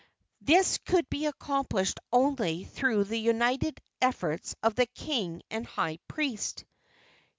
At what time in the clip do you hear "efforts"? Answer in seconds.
4.01-4.55